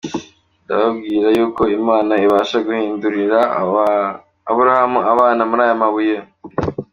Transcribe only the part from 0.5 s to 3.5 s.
Ndababwira yuko Imana ibasha guhindurira